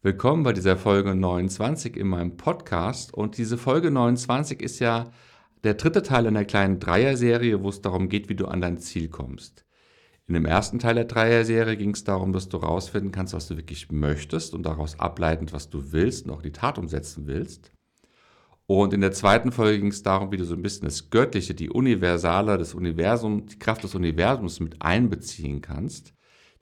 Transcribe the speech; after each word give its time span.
Willkommen 0.00 0.44
bei 0.44 0.52
dieser 0.52 0.76
Folge 0.76 1.12
29 1.12 1.96
in 1.96 2.06
meinem 2.06 2.36
Podcast. 2.36 3.12
Und 3.12 3.36
diese 3.36 3.58
Folge 3.58 3.90
29 3.90 4.62
ist 4.62 4.78
ja 4.78 5.10
der 5.64 5.74
dritte 5.74 6.04
Teil 6.04 6.24
einer 6.28 6.44
kleinen 6.44 6.78
Dreier-Serie, 6.78 7.64
wo 7.64 7.68
es 7.68 7.82
darum 7.82 8.08
geht, 8.08 8.28
wie 8.28 8.36
du 8.36 8.46
an 8.46 8.60
dein 8.60 8.78
Ziel 8.78 9.08
kommst. 9.08 9.64
In 10.28 10.34
dem 10.34 10.44
ersten 10.44 10.78
Teil 10.78 10.94
der 10.94 11.06
Dreier-Serie 11.06 11.76
ging 11.76 11.90
es 11.90 12.04
darum, 12.04 12.32
dass 12.32 12.48
du 12.48 12.58
rausfinden 12.58 13.10
kannst, 13.10 13.34
was 13.34 13.48
du 13.48 13.56
wirklich 13.56 13.90
möchtest 13.90 14.54
und 14.54 14.62
daraus 14.62 15.00
ableitend, 15.00 15.52
was 15.52 15.68
du 15.68 15.90
willst 15.90 16.26
und 16.26 16.30
auch 16.30 16.42
die 16.42 16.52
Tat 16.52 16.78
umsetzen 16.78 17.26
willst. 17.26 17.72
Und 18.66 18.94
in 18.94 19.00
der 19.00 19.10
zweiten 19.10 19.50
Folge 19.50 19.80
ging 19.80 19.90
es 19.90 20.04
darum, 20.04 20.30
wie 20.30 20.36
du 20.36 20.44
so 20.44 20.54
ein 20.54 20.62
bisschen 20.62 20.84
das 20.84 21.10
Göttliche, 21.10 21.56
die 21.56 21.70
Universale, 21.70 22.56
das 22.56 22.72
Universum, 22.72 23.46
die 23.46 23.58
Kraft 23.58 23.82
des 23.82 23.96
Universums 23.96 24.60
mit 24.60 24.80
einbeziehen 24.80 25.60
kannst 25.60 26.14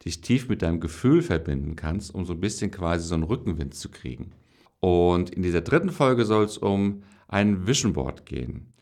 dich 0.04 0.20
tief 0.20 0.48
mit 0.48 0.62
deinem 0.62 0.80
Gefühl 0.80 1.22
verbinden 1.22 1.76
kannst, 1.76 2.14
um 2.14 2.24
so 2.24 2.32
ein 2.32 2.40
bisschen 2.40 2.70
quasi 2.70 3.06
so 3.06 3.14
einen 3.14 3.24
Rückenwind 3.24 3.74
zu 3.74 3.88
kriegen. 3.90 4.32
Und 4.80 5.30
in 5.30 5.42
dieser 5.42 5.62
dritten 5.62 5.90
Folge 5.90 6.24
soll 6.24 6.44
es 6.44 6.58
um 6.58 7.02
ein 7.28 7.66
Vision 7.66 7.92
Board 7.92 8.26
gehen. 8.26 8.72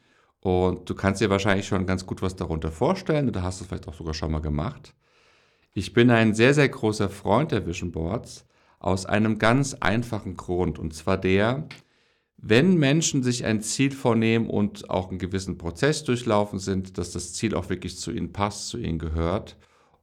Und 0.41 0.91
du 0.91 0.95
kannst 0.95 1.21
dir 1.21 1.31
wahrscheinlich 1.31 1.67
schon 1.67 1.87
ganz 1.87 2.05
gut 2.05 2.21
was 2.21 2.37
darunter 2.37 2.71
vorstellen 2.71 3.29
oder 3.29 3.43
hast 3.43 3.61
es 3.61 3.67
vielleicht 3.67 3.89
auch 3.89 3.95
sogar 3.95 4.13
schon 4.13 4.33
mal 4.33 4.43
gemacht. 4.43 4.95
Ich 5.73 5.93
bin 5.93 6.11
ein 6.11 6.35
sehr, 6.35 6.53
sehr 6.53 6.69
großer 6.69 7.09
Freund 7.09 7.53
der 7.53 7.67
Vision 7.67 7.91
Boards 7.93 8.47
aus 8.79 9.07
einem 9.07 9.39
ganz 9.39 9.75
einfachen 9.75 10.37
Grund. 10.37 10.79
Und 10.79 10.93
zwar 10.93 11.17
der, 11.17 11.67
wenn 12.37 12.77
Menschen 12.77 13.23
sich 13.23 13.47
ein 13.47 13.63
Ziel 13.63 13.93
vornehmen 13.93 14.51
und 14.51 14.91
auch 14.91 15.09
einen 15.09 15.19
gewissen 15.19 15.57
Prozess 15.57 16.05
durchlaufen 16.05 16.59
sind, 16.59 16.99
dass 16.99 17.13
das 17.13 17.33
Ziel 17.33 17.55
auch 17.55 17.71
wirklich 17.71 17.97
zu 17.99 18.13
ihnen 18.13 18.33
passt, 18.33 18.69
zu 18.69 18.77
ihnen 18.77 18.99
gehört 18.99 19.57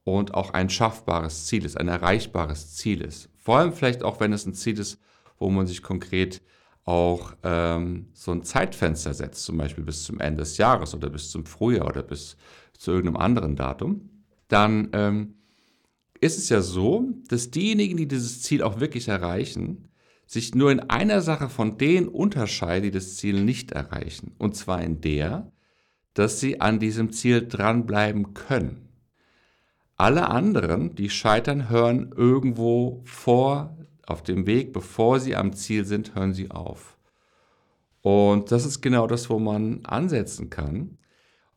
und 0.03 0.33
auch 0.33 0.51
ein 0.51 0.69
schaffbares 0.69 1.45
Ziel 1.45 1.65
ist, 1.65 1.77
ein 1.77 1.87
erreichbares 1.87 2.75
Ziel 2.75 3.01
ist. 3.01 3.29
Vor 3.37 3.57
allem 3.57 3.73
vielleicht 3.73 4.03
auch, 4.03 4.19
wenn 4.19 4.33
es 4.33 4.45
ein 4.45 4.53
Ziel 4.53 4.79
ist, 4.79 4.99
wo 5.37 5.49
man 5.49 5.67
sich 5.67 5.81
konkret 5.81 6.41
auch 6.83 7.33
ähm, 7.43 8.07
so 8.13 8.31
ein 8.31 8.43
Zeitfenster 8.43 9.13
setzt, 9.13 9.43
zum 9.43 9.57
Beispiel 9.57 9.83
bis 9.83 10.03
zum 10.03 10.19
Ende 10.19 10.41
des 10.41 10.57
Jahres 10.57 10.95
oder 10.95 11.09
bis 11.09 11.29
zum 11.29 11.45
Frühjahr 11.45 11.87
oder 11.87 12.03
bis 12.03 12.37
zu 12.73 12.91
irgendeinem 12.91 13.17
anderen 13.17 13.55
Datum, 13.55 14.09
dann 14.47 14.89
ähm, 14.93 15.35
ist 16.19 16.37
es 16.37 16.49
ja 16.49 16.61
so, 16.61 17.07
dass 17.27 17.51
diejenigen, 17.51 17.97
die 17.97 18.07
dieses 18.07 18.41
Ziel 18.41 18.63
auch 18.63 18.79
wirklich 18.79 19.07
erreichen, 19.07 19.89
sich 20.25 20.55
nur 20.55 20.71
in 20.71 20.79
einer 20.79 21.21
Sache 21.21 21.49
von 21.49 21.77
denen 21.77 22.07
unterscheiden, 22.07 22.83
die 22.83 22.91
das 22.91 23.17
Ziel 23.17 23.43
nicht 23.43 23.71
erreichen. 23.71 24.33
Und 24.37 24.55
zwar 24.55 24.81
in 24.81 25.01
der, 25.01 25.51
dass 26.13 26.39
sie 26.39 26.61
an 26.61 26.79
diesem 26.79 27.11
Ziel 27.11 27.47
dranbleiben 27.47 28.33
können. 28.33 28.90
Alle 30.01 30.29
anderen, 30.29 30.95
die 30.95 31.11
scheitern, 31.11 31.69
hören 31.69 32.11
irgendwo 32.17 33.03
vor, 33.03 33.77
auf 34.07 34.23
dem 34.23 34.47
Weg, 34.47 34.73
bevor 34.73 35.19
sie 35.19 35.35
am 35.35 35.53
Ziel 35.53 35.85
sind, 35.85 36.15
hören 36.15 36.33
sie 36.33 36.49
auf. 36.49 36.97
Und 38.01 38.51
das 38.51 38.65
ist 38.65 38.81
genau 38.81 39.05
das, 39.05 39.29
wo 39.29 39.37
man 39.37 39.85
ansetzen 39.85 40.49
kann. 40.49 40.97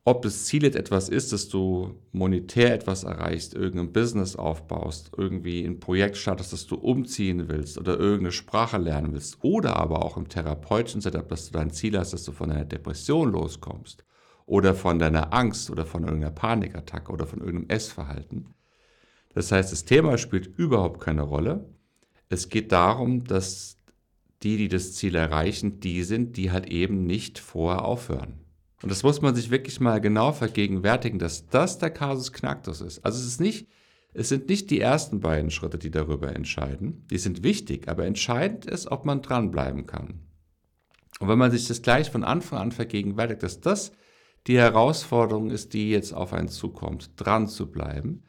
Ob 0.05 0.21
das 0.21 0.45
Ziel 0.45 0.65
jetzt 0.65 0.77
etwas 0.77 1.09
ist, 1.09 1.33
dass 1.33 1.49
du 1.49 1.95
monetär 2.13 2.75
etwas 2.75 3.05
erreichst, 3.05 3.55
irgendein 3.55 3.95
Business 3.95 4.37
aufbaust, 4.37 5.13
irgendwie 5.17 5.65
ein 5.65 5.81
Projekt 5.81 6.19
startest, 6.19 6.53
dass 6.53 6.67
du 6.67 6.75
umziehen 6.75 7.49
willst 7.49 7.79
oder 7.79 7.99
irgendeine 7.99 8.33
Sprache 8.33 8.77
lernen 8.77 9.15
willst 9.15 9.39
oder 9.43 9.79
aber 9.79 10.05
auch 10.05 10.19
im 10.19 10.29
therapeutischen 10.29 11.01
Setup, 11.01 11.27
dass 11.31 11.47
du 11.47 11.53
dein 11.55 11.71
Ziel 11.71 11.99
hast, 11.99 12.13
dass 12.13 12.25
du 12.25 12.33
von 12.33 12.51
einer 12.51 12.67
Depression 12.67 13.33
loskommst 13.33 14.05
oder 14.47 14.75
von 14.75 14.99
deiner 14.99 15.33
Angst 15.33 15.71
oder 15.71 15.87
von 15.87 16.05
irgendeiner 16.05 16.35
Panikattacke 16.35 17.13
oder 17.13 17.27
von 17.27 17.41
irgendeinem 17.41 17.71
Essverhalten. 17.71 18.55
Das 19.35 19.51
heißt, 19.51 19.73
das 19.73 19.85
Thema 19.85 20.19
spielt 20.19 20.47
überhaupt 20.59 21.01
keine 21.01 21.23
Rolle. 21.23 21.69
Es 22.29 22.49
geht 22.49 22.73
darum, 22.73 23.25
dass 23.25 23.79
die, 24.43 24.57
die 24.57 24.69
das 24.69 24.95
Ziel 24.95 25.15
erreichen, 25.15 25.81
die 25.81 26.03
sind, 26.03 26.37
die 26.37 26.51
halt 26.53 26.67
eben 26.67 27.05
nicht 27.05 27.39
vorher 27.39 27.85
aufhören. 27.85 28.45
Und 28.83 28.91
das 28.91 29.03
muss 29.03 29.23
man 29.23 29.35
sich 29.35 29.51
wirklich 29.51 29.81
mal 29.81 30.01
genau 30.01 30.33
vergegenwärtigen, 30.33 31.19
dass 31.19 31.47
das 31.47 31.79
der 31.79 31.91
Kasus 31.91 32.33
Knacktus 32.33 32.83
ist. 32.83 33.05
Also 33.05 33.19
es 33.19 33.27
ist 33.27 33.41
nicht, 33.41 33.69
es 34.13 34.29
sind 34.29 34.49
nicht 34.49 34.71
die 34.71 34.81
ersten 34.81 35.21
beiden 35.21 35.51
Schritte, 35.51 35.79
die 35.79 35.91
darüber 35.91 36.35
entscheiden. 36.37 37.07
Die 37.11 37.19
sind 37.19 37.43
wichtig, 37.43 37.89
aber 37.89 38.05
entscheidend 38.05 38.67
ist, 38.67 38.89
ob 38.91 39.07
man 39.07 39.23
dranbleiben 39.23 39.87
kann. 39.87 40.21
Und 41.19 41.29
wenn 41.29 41.39
man 41.39 41.51
sich 41.51 41.67
das 41.67 41.81
gleich 41.81 42.11
von 42.11 42.25
Anfang 42.25 42.59
an 42.59 42.73
vergegenwärtigt, 42.73 43.43
dass 43.43 43.61
das 43.61 43.93
die 44.47 44.59
Herausforderung 44.59 45.51
ist, 45.51 45.73
die 45.73 45.91
jetzt 45.91 46.13
auf 46.13 46.33
einen 46.33 46.49
zukommt, 46.49 47.11
dran 47.17 47.49
zu 47.49 47.71
bleiben, 47.71 48.23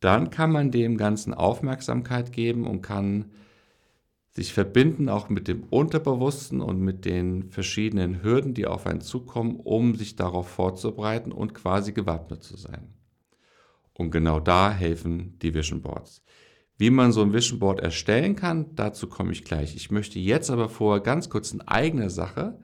dann 0.00 0.30
kann 0.30 0.52
man 0.52 0.70
dem 0.70 0.96
Ganzen 0.96 1.34
Aufmerksamkeit 1.34 2.32
geben 2.32 2.66
und 2.66 2.82
kann 2.82 3.26
sich 4.30 4.52
verbinden 4.52 5.08
auch 5.08 5.28
mit 5.28 5.48
dem 5.48 5.64
Unterbewussten 5.64 6.60
und 6.60 6.80
mit 6.80 7.04
den 7.04 7.50
verschiedenen 7.50 8.22
Hürden, 8.22 8.54
die 8.54 8.66
auf 8.66 8.86
einen 8.86 9.00
zukommen, 9.00 9.56
um 9.56 9.96
sich 9.96 10.14
darauf 10.14 10.48
vorzubereiten 10.48 11.32
und 11.32 11.54
quasi 11.54 11.92
gewappnet 11.92 12.44
zu 12.44 12.56
sein. 12.56 12.94
Und 13.94 14.12
genau 14.12 14.38
da 14.38 14.70
helfen 14.72 15.36
die 15.40 15.54
Vision 15.54 15.82
Boards. 15.82 16.22
Wie 16.76 16.90
man 16.90 17.10
so 17.10 17.22
ein 17.22 17.32
Vision 17.32 17.58
Board 17.58 17.80
erstellen 17.80 18.36
kann, 18.36 18.76
dazu 18.76 19.08
komme 19.08 19.32
ich 19.32 19.44
gleich. 19.44 19.74
Ich 19.74 19.90
möchte 19.90 20.20
jetzt 20.20 20.50
aber 20.50 20.68
vorher 20.68 21.02
ganz 21.02 21.28
kurz 21.28 21.50
in 21.50 21.60
eigener 21.62 22.08
Sache 22.08 22.60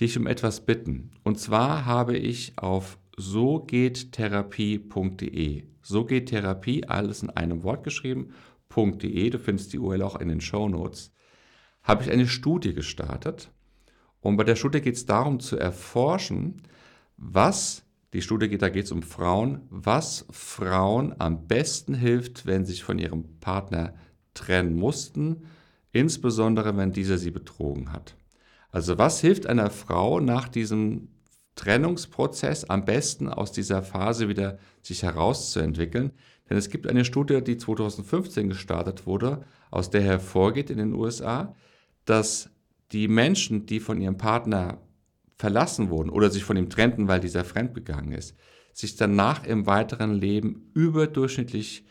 dich 0.00 0.16
um 0.18 0.26
etwas 0.26 0.64
bitten. 0.64 1.10
Und 1.22 1.38
zwar 1.38 1.84
habe 1.84 2.16
ich 2.16 2.58
auf 2.58 2.98
so 3.16 3.60
geht 3.60 4.12
therapie.de, 4.12 5.64
so 5.82 6.04
geht 6.04 6.28
Therapie, 6.30 6.84
alles 6.86 7.22
in 7.22 7.30
einem 7.30 7.62
Wort 7.62 7.84
geschrieben, 7.84 8.32
.de, 8.74 9.30
du 9.30 9.38
findest 9.38 9.72
die 9.72 9.78
URL 9.78 10.02
auch 10.02 10.16
in 10.16 10.28
den 10.28 10.40
Show 10.40 10.68
Notes, 10.68 11.12
habe 11.82 12.04
ich 12.04 12.10
eine 12.10 12.26
Studie 12.26 12.74
gestartet. 12.74 13.50
Und 14.20 14.36
bei 14.36 14.44
der 14.44 14.56
Studie 14.56 14.80
geht 14.80 14.94
es 14.94 15.04
darum 15.04 15.40
zu 15.40 15.58
erforschen, 15.58 16.62
was, 17.16 17.84
die 18.12 18.22
Studie 18.22 18.48
geht, 18.48 18.62
da 18.62 18.68
geht 18.68 18.86
es 18.86 18.92
um 18.92 19.02
Frauen, 19.02 19.62
was 19.68 20.26
Frauen 20.30 21.14
am 21.18 21.46
besten 21.46 21.94
hilft, 21.94 22.46
wenn 22.46 22.64
sie 22.64 22.72
sich 22.72 22.84
von 22.84 22.98
ihrem 22.98 23.38
Partner 23.40 23.94
trennen 24.32 24.74
mussten, 24.74 25.44
insbesondere 25.92 26.76
wenn 26.76 26.92
dieser 26.92 27.18
sie 27.18 27.30
betrogen 27.30 27.92
hat. 27.92 28.16
Also 28.72 28.98
was 28.98 29.20
hilft 29.20 29.46
einer 29.46 29.70
Frau 29.70 30.18
nach 30.18 30.48
diesem 30.48 31.08
Trennungsprozess 31.54 32.64
am 32.64 32.86
besten 32.86 33.28
aus 33.28 33.52
dieser 33.52 33.82
Phase 33.82 34.28
wieder 34.28 34.58
sich 34.80 35.02
herauszuentwickeln? 35.02 36.12
Denn 36.48 36.56
es 36.56 36.70
gibt 36.70 36.88
eine 36.88 37.04
Studie, 37.04 37.42
die 37.42 37.58
2015 37.58 38.48
gestartet 38.48 39.06
wurde, 39.06 39.44
aus 39.70 39.90
der 39.90 40.00
hervorgeht 40.00 40.70
in 40.70 40.78
den 40.78 40.94
USA, 40.94 41.54
dass 42.06 42.50
die 42.92 43.08
Menschen, 43.08 43.66
die 43.66 43.78
von 43.78 44.00
ihrem 44.00 44.16
Partner 44.16 44.78
verlassen 45.36 45.90
wurden 45.90 46.10
oder 46.10 46.30
sich 46.30 46.44
von 46.44 46.56
ihm 46.56 46.70
trennten, 46.70 47.08
weil 47.08 47.20
dieser 47.20 47.44
fremdgegangen 47.44 48.12
ist, 48.12 48.34
sich 48.72 48.96
danach 48.96 49.44
im 49.44 49.66
weiteren 49.66 50.14
Leben 50.14 50.70
überdurchschnittlich 50.74 51.84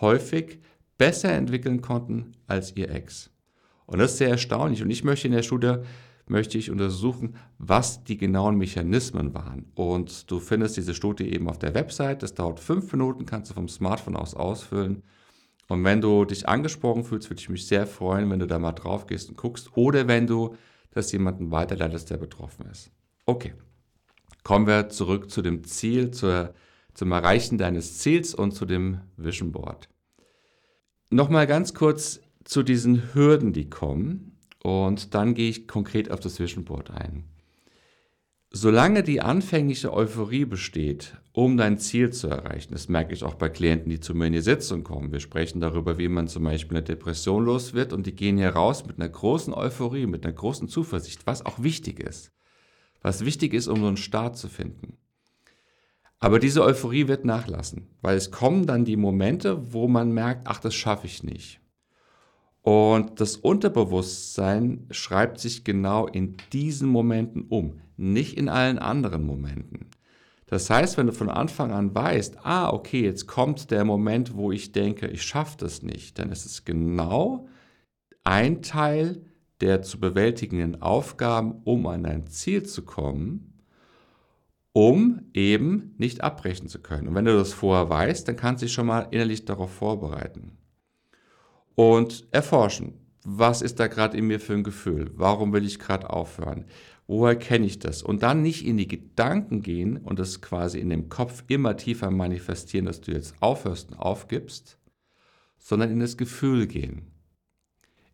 häufig 0.00 0.58
besser 0.98 1.32
entwickeln 1.32 1.80
konnten 1.80 2.32
als 2.46 2.76
ihr 2.76 2.90
Ex. 2.90 3.30
Und 3.86 3.98
das 3.98 4.12
ist 4.12 4.18
sehr 4.18 4.30
erstaunlich. 4.30 4.82
Und 4.82 4.90
ich 4.90 5.04
möchte 5.04 5.28
in 5.28 5.34
der 5.34 5.42
Studie 5.42 5.76
möchte 6.26 6.58
ich 6.58 6.70
untersuchen, 6.70 7.36
was 7.58 8.04
die 8.04 8.16
genauen 8.16 8.56
Mechanismen 8.56 9.34
waren. 9.34 9.66
Und 9.74 10.30
du 10.30 10.40
findest 10.40 10.76
diese 10.76 10.94
Studie 10.94 11.32
eben 11.32 11.48
auf 11.48 11.58
der 11.58 11.74
Website. 11.74 12.22
Das 12.22 12.34
dauert 12.34 12.60
fünf 12.60 12.90
Minuten, 12.92 13.26
kannst 13.26 13.50
du 13.50 13.54
vom 13.54 13.68
Smartphone 13.68 14.16
aus 14.16 14.34
ausfüllen. 14.34 15.02
Und 15.68 15.84
wenn 15.84 16.00
du 16.00 16.24
dich 16.24 16.48
angesprochen 16.48 17.04
fühlst, 17.04 17.30
würde 17.30 17.40
ich 17.40 17.48
mich 17.48 17.66
sehr 17.66 17.86
freuen, 17.86 18.30
wenn 18.30 18.38
du 18.38 18.46
da 18.46 18.58
mal 18.58 18.72
drauf 18.72 19.06
gehst 19.06 19.28
und 19.28 19.36
guckst. 19.36 19.76
Oder 19.76 20.08
wenn 20.08 20.26
du 20.26 20.56
das 20.90 21.12
jemanden 21.12 21.50
weiterleitest, 21.50 22.10
der 22.10 22.18
betroffen 22.18 22.66
ist. 22.70 22.90
Okay, 23.26 23.54
kommen 24.42 24.66
wir 24.66 24.88
zurück 24.90 25.30
zu 25.30 25.42
dem 25.42 25.64
Ziel, 25.64 26.10
zur, 26.10 26.54
zum 26.92 27.12
Erreichen 27.12 27.58
deines 27.58 27.98
Ziels 27.98 28.34
und 28.34 28.52
zu 28.52 28.66
dem 28.66 29.00
Vision 29.16 29.52
Board. 29.52 29.88
Nochmal 31.10 31.46
ganz 31.46 31.74
kurz 31.74 32.20
zu 32.44 32.62
diesen 32.62 33.14
Hürden, 33.14 33.52
die 33.52 33.68
kommen. 33.68 34.33
Und 34.64 35.14
dann 35.14 35.34
gehe 35.34 35.50
ich 35.50 35.68
konkret 35.68 36.10
auf 36.10 36.20
das 36.20 36.40
Vision 36.40 36.64
Board 36.64 36.90
ein. 36.90 37.24
Solange 38.50 39.02
die 39.02 39.20
anfängliche 39.20 39.92
Euphorie 39.92 40.46
besteht, 40.46 41.18
um 41.32 41.58
dein 41.58 41.76
Ziel 41.76 42.10
zu 42.14 42.28
erreichen, 42.28 42.72
das 42.72 42.88
merke 42.88 43.12
ich 43.12 43.24
auch 43.24 43.34
bei 43.34 43.50
Klienten, 43.50 43.90
die 43.90 44.00
zu 44.00 44.14
mir 44.14 44.28
in 44.28 44.32
die 44.32 44.40
Sitzung 44.40 44.82
kommen. 44.82 45.12
Wir 45.12 45.20
sprechen 45.20 45.60
darüber, 45.60 45.98
wie 45.98 46.08
man 46.08 46.28
zum 46.28 46.44
Beispiel 46.44 46.78
eine 46.78 46.84
Depression 46.84 47.44
los 47.44 47.74
wird 47.74 47.92
und 47.92 48.06
die 48.06 48.16
gehen 48.16 48.38
hier 48.38 48.50
raus 48.50 48.86
mit 48.86 48.98
einer 48.98 49.08
großen 49.08 49.52
Euphorie, 49.52 50.06
mit 50.06 50.24
einer 50.24 50.32
großen 50.32 50.68
Zuversicht, 50.68 51.26
was 51.26 51.44
auch 51.44 51.62
wichtig 51.62 52.00
ist. 52.00 52.32
Was 53.02 53.26
wichtig 53.26 53.52
ist, 53.52 53.68
um 53.68 53.80
so 53.80 53.86
einen 53.86 53.98
Start 53.98 54.38
zu 54.38 54.48
finden. 54.48 54.96
Aber 56.20 56.38
diese 56.38 56.62
Euphorie 56.62 57.06
wird 57.06 57.26
nachlassen, 57.26 57.88
weil 58.00 58.16
es 58.16 58.30
kommen 58.30 58.64
dann 58.64 58.86
die 58.86 58.96
Momente, 58.96 59.74
wo 59.74 59.88
man 59.88 60.12
merkt, 60.12 60.48
ach, 60.48 60.58
das 60.58 60.74
schaffe 60.74 61.06
ich 61.06 61.22
nicht. 61.22 61.60
Und 62.64 63.20
das 63.20 63.36
Unterbewusstsein 63.36 64.86
schreibt 64.90 65.38
sich 65.38 65.64
genau 65.64 66.06
in 66.06 66.38
diesen 66.54 66.88
Momenten 66.88 67.42
um, 67.50 67.74
nicht 67.98 68.38
in 68.38 68.48
allen 68.48 68.78
anderen 68.78 69.26
Momenten. 69.26 69.90
Das 70.46 70.70
heißt, 70.70 70.96
wenn 70.96 71.08
du 71.08 71.12
von 71.12 71.28
Anfang 71.28 71.72
an 71.72 71.94
weißt, 71.94 72.38
ah, 72.42 72.70
okay, 72.72 73.02
jetzt 73.02 73.26
kommt 73.26 73.70
der 73.70 73.84
Moment, 73.84 74.34
wo 74.34 74.50
ich 74.50 74.72
denke, 74.72 75.08
ich 75.08 75.22
schaffe 75.24 75.58
das 75.58 75.82
nicht, 75.82 76.18
dann 76.18 76.32
ist 76.32 76.46
es 76.46 76.64
genau 76.64 77.48
ein 78.22 78.62
Teil 78.62 79.20
der 79.60 79.82
zu 79.82 80.00
bewältigenden 80.00 80.80
Aufgaben, 80.80 81.60
um 81.64 81.86
an 81.86 82.06
ein 82.06 82.28
Ziel 82.28 82.62
zu 82.62 82.82
kommen, 82.82 83.60
um 84.72 85.20
eben 85.34 85.94
nicht 85.98 86.22
abbrechen 86.22 86.68
zu 86.68 86.80
können. 86.80 87.08
Und 87.08 87.14
wenn 87.14 87.26
du 87.26 87.36
das 87.36 87.52
vorher 87.52 87.90
weißt, 87.90 88.26
dann 88.26 88.36
kannst 88.36 88.62
du 88.62 88.66
dich 88.66 88.72
schon 88.72 88.86
mal 88.86 89.06
innerlich 89.10 89.44
darauf 89.44 89.70
vorbereiten. 89.70 90.56
Und 91.74 92.26
erforschen, 92.30 92.94
was 93.24 93.62
ist 93.62 93.80
da 93.80 93.86
gerade 93.86 94.16
in 94.16 94.26
mir 94.26 94.38
für 94.38 94.52
ein 94.52 94.64
Gefühl? 94.64 95.10
Warum 95.14 95.52
will 95.52 95.64
ich 95.64 95.78
gerade 95.78 96.10
aufhören? 96.10 96.66
Woher 97.06 97.36
kenne 97.36 97.66
ich 97.66 97.78
das? 97.78 98.02
Und 98.02 98.22
dann 98.22 98.42
nicht 98.42 98.64
in 98.64 98.76
die 98.76 98.88
Gedanken 98.88 99.62
gehen 99.62 99.98
und 99.98 100.18
das 100.18 100.40
quasi 100.40 100.78
in 100.78 100.90
dem 100.90 101.08
Kopf 101.08 101.44
immer 101.48 101.76
tiefer 101.76 102.10
manifestieren, 102.10 102.86
dass 102.86 103.00
du 103.00 103.12
jetzt 103.12 103.34
aufhörst 103.40 103.90
und 103.90 103.98
aufgibst, 103.98 104.78
sondern 105.58 105.90
in 105.90 106.00
das 106.00 106.16
Gefühl 106.16 106.66
gehen. 106.66 107.10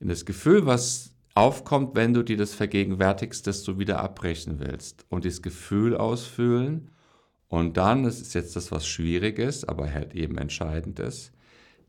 In 0.01 0.09
das 0.09 0.25
Gefühl, 0.25 0.67
was 0.67 1.15
aufkommt, 1.35 1.95
wenn 1.95 2.15
du 2.15 2.23
dir 2.23 2.37
das 2.37 2.55
vergegenwärtigst, 2.55 3.47
dass 3.47 3.62
du 3.62 3.79
wieder 3.79 4.01
abbrechen 4.01 4.59
willst. 4.59 5.07
Und 5.09 5.25
dieses 5.25 5.43
Gefühl 5.43 5.97
ausfüllen. 5.97 6.91
Und 7.49 7.77
dann, 7.77 8.05
das 8.05 8.21
ist 8.21 8.35
jetzt 8.35 8.57
das, 8.57 8.73
was 8.73 8.87
schwierig 8.87 9.39
ist, 9.39 9.69
aber 9.69 9.93
halt 9.93 10.15
eben 10.15 10.39
entscheidend 10.39 10.99
ist, 10.99 11.33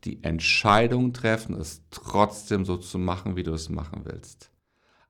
die 0.04 0.22
Entscheidung 0.22 1.12
treffen, 1.12 1.54
es 1.54 1.82
trotzdem 1.90 2.64
so 2.64 2.76
zu 2.76 2.98
machen, 2.98 3.36
wie 3.36 3.42
du 3.42 3.52
es 3.52 3.68
machen 3.68 4.02
willst. 4.04 4.50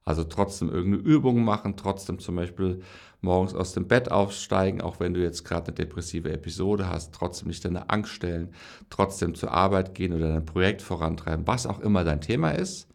Also 0.05 0.25
trotzdem 0.25 0.69
irgendeine 0.69 1.05
Übung 1.05 1.45
machen, 1.45 1.77
trotzdem 1.77 2.19
zum 2.19 2.35
Beispiel 2.35 2.83
morgens 3.21 3.55
aus 3.55 3.73
dem 3.73 3.87
Bett 3.87 4.11
aufsteigen, 4.11 4.81
auch 4.81 4.99
wenn 4.99 5.15
du 5.15 5.23
jetzt 5.23 5.45
gerade 5.45 5.69
eine 5.69 5.75
depressive 5.75 6.33
Episode 6.33 6.89
hast, 6.89 7.15
trotzdem 7.15 7.49
nicht 7.49 7.65
deine 7.65 7.89
Angst 7.89 8.11
stellen, 8.13 8.53
trotzdem 8.91 9.35
zur 9.35 9.53
Arbeit 9.53 9.95
gehen 9.95 10.13
oder 10.13 10.29
dein 10.29 10.45
Projekt 10.45 10.83
vorantreiben, 10.83 11.47
was 11.47 11.67
auch 11.67 11.79
immer 11.79 12.03
dein 12.03 12.21
Thema 12.21 12.51
ist. 12.51 12.89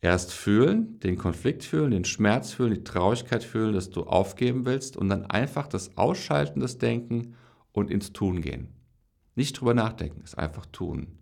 Erst 0.00 0.32
fühlen, 0.32 0.98
den 1.00 1.16
Konflikt 1.16 1.64
fühlen, 1.64 1.90
den 1.90 2.04
Schmerz 2.04 2.52
fühlen, 2.52 2.74
die 2.74 2.84
Traurigkeit 2.84 3.44
fühlen, 3.44 3.74
dass 3.74 3.90
du 3.90 4.04
aufgeben 4.04 4.66
willst 4.66 4.96
und 4.96 5.08
dann 5.08 5.26
einfach 5.26 5.66
das 5.66 5.96
Ausschalten, 5.96 6.60
das 6.60 6.78
Denken 6.78 7.34
und 7.72 7.90
ins 7.90 8.12
Tun 8.12 8.40
gehen. 8.40 8.68
Nicht 9.34 9.60
drüber 9.60 9.74
nachdenken, 9.74 10.22
es 10.24 10.34
einfach 10.34 10.66
tun. 10.66 11.18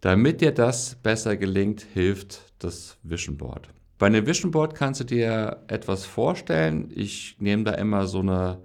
Damit 0.00 0.40
dir 0.40 0.52
das 0.52 0.94
besser 0.96 1.36
gelingt, 1.36 1.82
hilft 1.82 2.52
das 2.60 2.98
Vision 3.02 3.36
Board. 3.36 3.68
Bei 3.98 4.06
einem 4.06 4.26
Vision 4.26 4.52
Board 4.52 4.76
kannst 4.76 5.00
du 5.00 5.04
dir 5.04 5.64
etwas 5.66 6.06
vorstellen. 6.06 6.90
Ich 6.94 7.36
nehme 7.40 7.64
da 7.64 7.72
immer 7.72 8.06
so 8.06 8.20
eine 8.20 8.62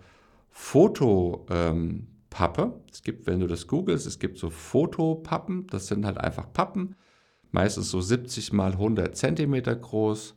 Fotopappe. 0.52 1.48
Ähm, 1.50 2.74
es 2.92 3.02
gibt, 3.02 3.26
wenn 3.26 3.40
du 3.40 3.48
das 3.48 3.66
googelst, 3.66 4.06
es 4.06 4.20
gibt 4.20 4.38
so 4.38 4.52
Fotopappen. 4.52 5.66
Das 5.68 5.88
sind 5.88 6.06
halt 6.06 6.20
einfach 6.20 6.54
Pappen, 6.54 6.96
meistens 7.52 7.90
so 7.90 8.00
70 8.00 8.54
mal 8.54 8.74
100 8.74 9.18
Zentimeter 9.18 9.76
groß. 9.76 10.36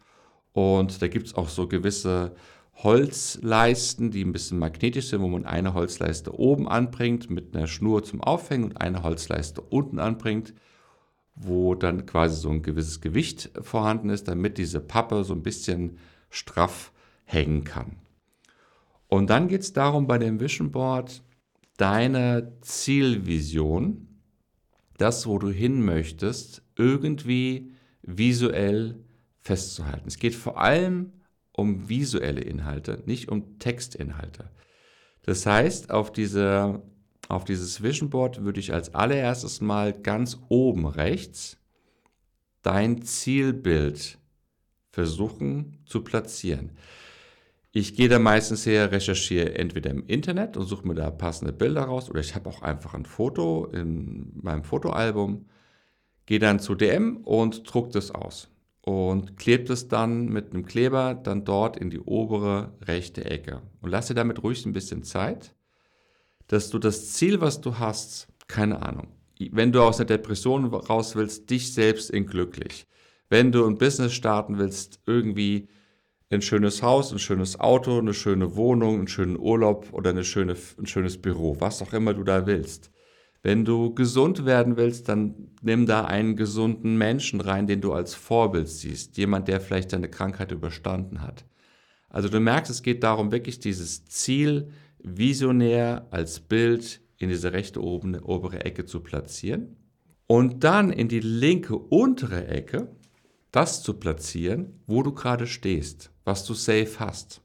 Und 0.53 1.03
da 1.03 1.09
gibt 1.09 1.27
es 1.27 1.35
auch 1.35 1.51
so 1.51 1.69
gewisse 1.69 2.35
Holzleisten, 2.77 4.11
die 4.11 4.25
ein 4.25 4.33
bisschen 4.33 4.59
magnetisch 4.59 5.09
sind, 5.09 5.23
wo 5.23 5.29
man 5.29 5.47
eine 5.47 5.75
Holzleiste 5.75 6.39
oben 6.39 6.69
anbringt 6.69 7.31
mit 7.31 7.57
einer 7.57 7.67
Schnur 7.67 8.05
zum 8.05 8.23
Aufhängen 8.23 8.65
und 8.65 8.81
eine 8.81 9.03
Holzleiste 9.03 9.61
unten 9.61 9.99
anbringt 9.99 10.55
wo 11.37 11.75
dann 11.75 12.07
quasi 12.07 12.41
so 12.41 12.49
ein 12.49 12.63
gewisses 12.63 13.01
Gewicht 13.01 13.51
vorhanden 13.61 14.09
ist, 14.09 14.27
damit 14.27 14.59
diese 14.59 14.81
Pappe 14.81 15.23
so 15.23 15.35
ein 15.35 15.43
bisschen 15.43 15.99
straff 16.31 16.93
hängen 17.25 17.65
kann. 17.65 17.97
Und 19.09 19.31
dann 19.31 19.47
geht 19.47 19.61
es 19.61 19.73
darum, 19.73 20.07
bei 20.07 20.19
dem 20.19 20.41
Vision 20.41 20.73
Board 20.73 21.23
deine 21.77 22.55
Zielvision, 22.63 24.09
das, 24.97 25.27
wo 25.27 25.39
du 25.39 25.51
hin 25.51 25.85
möchtest, 25.85 26.63
irgendwie 26.75 27.73
visuell 28.03 29.05
festzuhalten. 29.39 30.09
Es 30.09 30.19
geht 30.19 30.35
vor 30.35 30.59
allem 30.59 31.13
um 31.57 31.89
visuelle 31.89 32.43
Inhalte, 32.43 33.03
nicht 33.07 33.29
um 33.29 33.59
Textinhalte. 33.59 34.51
Das 35.23 35.47
heißt, 35.47 35.91
auf 35.91 36.13
dieser 36.13 36.83
auf 37.29 37.45
dieses 37.45 37.83
Vision 37.83 38.09
Board 38.09 38.45
würde 38.45 38.61
ich 38.61 38.73
als 38.73 38.95
allererstes 38.95 39.61
mal 39.61 39.93
ganz 39.93 40.39
oben 40.49 40.87
rechts 40.87 41.57
dein 42.63 43.03
Zielbild 43.03 44.19
versuchen 44.93 45.83
zu 45.87 46.03
platzieren. 46.05 46.71
Ich 47.73 47.97
gehe 47.97 48.09
da 48.09 48.21
meistens 48.21 48.65
her, 48.65 48.93
recherchiere 48.93 49.57
entweder 49.57 49.91
im 49.91 50.07
Internet 50.07 50.57
und 50.57 50.67
suche 50.67 50.87
mir 50.87 50.95
da 50.95 51.11
passende 51.11 51.53
Bilder 51.53 51.83
raus 51.83 52.09
oder 52.09 52.21
ich 52.21 52.37
habe 52.37 52.49
auch 52.49 52.63
einfach 52.63 52.95
ein 52.95 53.05
Foto 53.05 53.67
in 53.67 54.31
meinem 54.41 54.63
Fotoalbum, 54.63 55.47
gehe 56.27 56.39
dann 56.39 56.61
zu 56.61 56.77
DM 56.77 57.19
und 57.19 57.63
drucke 57.73 57.91
das 57.91 58.13
aus 58.13 58.49
und 58.87 59.37
klebt 59.37 59.69
es 59.69 59.89
dann 59.89 60.27
mit 60.27 60.53
einem 60.53 60.65
Kleber 60.65 61.15
dann 61.15 61.45
dort 61.45 61.77
in 61.77 61.91
die 61.91 62.01
obere 62.01 62.73
rechte 62.83 63.27
Ecke 63.27 63.61
und 63.83 63.91
lasse 63.91 64.15
damit 64.15 64.43
ruhig 64.43 64.65
ein 64.65 64.73
bisschen 64.73 65.03
Zeit 65.03 65.57
dass 66.49 66.71
du 66.71 66.79
das 66.79 67.13
Ziel, 67.13 67.41
was 67.41 67.61
du 67.61 67.79
hast, 67.79 68.29
keine 68.49 68.83
Ahnung, 68.83 69.09
wenn 69.39 69.73
du 69.73 69.83
aus 69.83 69.99
der 69.99 70.07
Depression 70.07 70.67
raus 70.67 71.17
willst, 71.17 71.51
dich 71.51 71.73
selbst 71.75 72.11
in 72.11 72.27
glücklich. 72.27 72.87
Wenn 73.29 73.53
du 73.53 73.67
ein 73.67 73.79
Business 73.79 74.13
starten 74.13 74.59
willst, 74.59 75.01
irgendwie 75.07 75.69
ein 76.31 76.43
schönes 76.43 76.83
Haus, 76.83 77.13
ein 77.13 77.19
schönes 77.19 77.59
Auto, 77.59 77.99
eine 77.99 78.15
schöne 78.15 78.57
Wohnung, 78.57 78.99
einen 78.99 79.09
schönen 79.09 79.39
Urlaub 79.39 79.93
oder 79.93 80.11
eine 80.11 80.25
schöne, 80.25 80.57
ein 80.79 80.87
schönes 80.87 81.21
Büro, 81.21 81.57
was 81.61 81.83
auch 81.83 81.93
immer 81.93 82.15
du 82.15 82.23
da 82.25 82.47
willst. 82.47 82.91
Wenn 83.47 83.65
du 83.65 83.95
gesund 83.95 84.45
werden 84.45 84.77
willst, 84.77 85.09
dann 85.09 85.53
nimm 85.63 85.87
da 85.87 86.05
einen 86.05 86.35
gesunden 86.35 86.99
Menschen 86.99 87.41
rein, 87.41 87.69
den 87.69 87.81
du 87.81 87.93
als 87.93 88.13
Vorbild 88.13 88.67
siehst. 88.67 89.17
Jemand, 89.19 89.47
der 89.47 89.61
vielleicht 89.61 89.93
deine 89.93 90.11
Krankheit 90.11 90.51
überstanden 90.51 91.23
hat. 91.23 91.45
Also 92.09 92.29
du 92.29 92.41
merkst, 92.41 92.73
es 92.73 92.83
geht 92.83 93.05
darum, 93.05 93.31
wirklich 93.31 93.61
dieses 93.61 94.05
Ziel 94.07 94.73
visionär 94.99 96.09
als 96.11 96.41
Bild 96.41 97.01
in 97.19 97.29
diese 97.29 97.53
rechte 97.53 97.81
oben, 97.81 98.19
obere 98.19 98.65
Ecke 98.65 98.85
zu 98.85 98.99
platzieren 98.99 99.77
und 100.27 100.65
dann 100.65 100.91
in 100.91 101.07
die 101.07 101.21
linke 101.21 101.77
untere 101.77 102.49
Ecke 102.49 102.97
das 103.53 103.85
zu 103.85 103.95
platzieren, 103.95 104.81
wo 104.89 105.05
du 105.05 105.13
gerade 105.13 105.47
stehst, 105.47 106.11
was 106.25 106.45
du 106.45 106.55
safe 106.55 106.99
hast. 106.99 107.43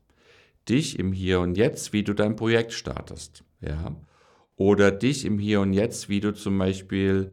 Dich 0.67 0.97
im 0.97 1.13
Hier 1.13 1.41
und 1.41 1.59
Jetzt, 1.59 1.93
wie 1.93 2.01
du 2.01 2.15
dein 2.15 2.35
Projekt 2.35 2.73
startest. 2.73 3.43
Ja? 3.61 3.95
Oder 4.55 4.91
dich 4.91 5.25
im 5.25 5.39
Hier 5.39 5.61
und 5.61 5.73
Jetzt, 5.73 6.09
wie 6.09 6.19
du 6.19 6.33
zum 6.33 6.57
Beispiel 6.57 7.31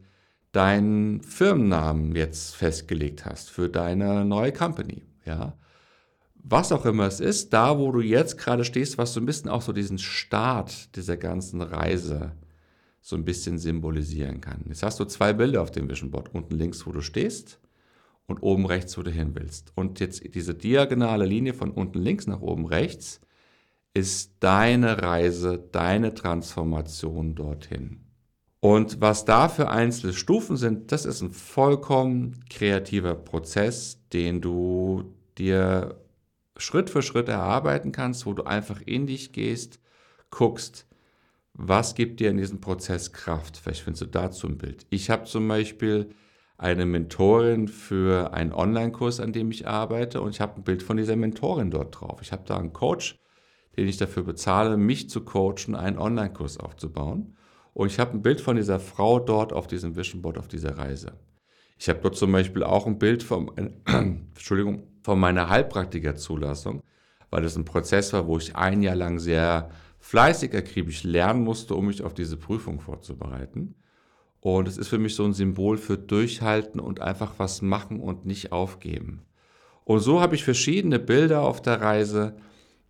deinen 0.51 1.21
Firmennamen 1.21 2.15
jetzt 2.15 2.55
festgelegt 2.55 3.25
hast 3.25 3.49
für 3.49 3.69
deine 3.69 4.25
neue 4.25 4.51
Company. 4.51 5.03
Ja? 5.25 5.55
was 6.43 6.71
auch 6.71 6.85
immer 6.85 7.05
es 7.05 7.19
ist, 7.19 7.53
da 7.53 7.77
wo 7.77 7.91
du 7.91 8.01
jetzt 8.01 8.37
gerade 8.37 8.63
stehst, 8.65 8.97
was 8.97 9.13
so 9.13 9.19
ein 9.19 9.25
bisschen 9.25 9.49
auch 9.49 9.61
so 9.61 9.73
diesen 9.73 9.97
Start 9.97 10.95
dieser 10.95 11.17
ganzen 11.17 11.61
Reise 11.61 12.31
so 13.01 13.15
ein 13.15 13.25
bisschen 13.25 13.57
symbolisieren 13.57 14.41
kann. 14.41 14.65
Jetzt 14.67 14.83
hast 14.83 14.99
du 14.99 15.05
zwei 15.05 15.33
Bilder 15.33 15.61
auf 15.61 15.71
dem 15.71 15.89
Vision 15.89 16.11
Board. 16.11 16.33
Unten 16.33 16.55
links, 16.55 16.85
wo 16.85 16.91
du 16.91 17.01
stehst 17.01 17.59
und 18.27 18.41
oben 18.41 18.65
rechts, 18.65 18.97
wo 18.97 19.03
du 19.03 19.11
hin 19.11 19.35
willst. 19.35 19.71
Und 19.75 19.99
jetzt 19.99 20.33
diese 20.33 20.53
diagonale 20.53 21.25
Linie 21.25 21.53
von 21.53 21.71
unten 21.71 21.99
links 21.99 22.27
nach 22.27 22.41
oben 22.41 22.65
rechts 22.65 23.21
ist 23.93 24.35
deine 24.39 25.01
Reise, 25.01 25.57
deine 25.71 26.13
Transformation 26.13 27.35
dorthin. 27.35 28.05
Und 28.61 28.99
was 28.99 29.25
da 29.25 29.47
für 29.47 29.69
einzelne 29.69 30.13
Stufen 30.13 30.57
sind, 30.57 30.91
das 30.91 31.05
ist 31.05 31.21
ein 31.21 31.31
vollkommen 31.31 32.43
kreativer 32.49 33.15
Prozess, 33.15 34.01
den 34.11 34.41
du 34.41 35.13
dir 35.37 35.95
Schritt 36.57 36.89
für 36.89 37.01
Schritt 37.01 37.29
erarbeiten 37.29 37.91
kannst, 37.93 38.25
wo 38.25 38.33
du 38.33 38.43
einfach 38.43 38.81
in 38.81 39.07
dich 39.07 39.31
gehst, 39.31 39.79
guckst, 40.29 40.85
was 41.53 41.95
gibt 41.95 42.19
dir 42.19 42.29
in 42.29 42.37
diesem 42.37 42.61
Prozess 42.61 43.11
Kraft? 43.13 43.57
Vielleicht 43.57 43.81
findest 43.81 44.01
du 44.01 44.05
dazu 44.07 44.47
ein 44.47 44.57
Bild. 44.57 44.85
Ich 44.89 45.09
habe 45.09 45.23
zum 45.23 45.47
Beispiel 45.47 46.09
eine 46.57 46.85
Mentorin 46.85 47.69
für 47.69 48.33
einen 48.33 48.53
Online-Kurs, 48.53 49.21
an 49.21 49.31
dem 49.31 49.51
ich 49.51 49.67
arbeite 49.67 50.21
und 50.21 50.31
ich 50.31 50.41
habe 50.41 50.57
ein 50.57 50.63
Bild 50.63 50.83
von 50.83 50.97
dieser 50.97 51.15
Mentorin 51.15 51.71
dort 51.71 51.99
drauf. 51.99 52.19
Ich 52.21 52.33
habe 52.33 52.43
da 52.45 52.57
einen 52.57 52.73
Coach, 52.73 53.18
den 53.79 53.87
ich 53.87 53.95
dafür 53.95 54.23
bezahle, 54.23 54.75
mich 54.75 55.09
zu 55.09 55.21
coachen, 55.21 55.73
einen 55.73 55.97
Online-Kurs 55.97 56.57
aufzubauen. 56.57 57.37
Und 57.73 57.87
ich 57.87 57.97
habe 57.97 58.11
ein 58.11 58.21
Bild 58.21 58.41
von 58.41 58.57
dieser 58.57 58.77
Frau 58.77 59.19
dort 59.19 59.53
auf 59.53 59.67
diesem 59.67 59.95
Vision 59.95 60.21
Board, 60.21 60.37
auf 60.37 60.49
dieser 60.49 60.77
Reise. 60.77 61.13
Ich 61.77 61.87
habe 61.87 61.99
dort 62.01 62.17
zum 62.17 62.33
Beispiel 62.33 62.63
auch 62.63 62.85
ein 62.85 62.99
Bild 62.99 63.23
von, 63.23 63.51
Entschuldigung, 63.85 64.83
von 65.01 65.17
meiner 65.17 65.47
Heilpraktiker-Zulassung, 65.47 66.81
weil 67.29 67.41
das 67.41 67.55
ein 67.55 67.63
Prozess 67.63 68.11
war, 68.11 68.27
wo 68.27 68.37
ich 68.37 68.57
ein 68.57 68.81
Jahr 68.81 68.97
lang 68.97 69.17
sehr 69.17 69.69
fleißig, 69.99 70.53
akribisch 70.53 71.03
lernen 71.05 71.45
musste, 71.45 71.73
um 71.73 71.87
mich 71.87 72.03
auf 72.03 72.13
diese 72.13 72.35
Prüfung 72.35 72.81
vorzubereiten. 72.81 73.75
Und 74.41 74.67
es 74.67 74.77
ist 74.77 74.89
für 74.89 74.99
mich 74.99 75.15
so 75.15 75.23
ein 75.23 75.33
Symbol 75.33 75.77
für 75.77 75.97
Durchhalten 75.97 76.81
und 76.81 76.99
einfach 76.99 77.35
was 77.37 77.61
machen 77.61 78.01
und 78.01 78.25
nicht 78.25 78.51
aufgeben. 78.51 79.21
Und 79.85 80.01
so 80.01 80.19
habe 80.19 80.35
ich 80.35 80.43
verschiedene 80.43 80.99
Bilder 80.99 81.43
auf 81.43 81.61
der 81.61 81.79
Reise, 81.79 82.35